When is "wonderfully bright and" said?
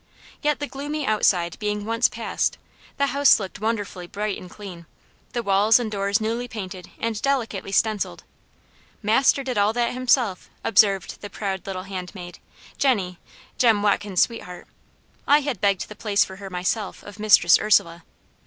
3.59-4.49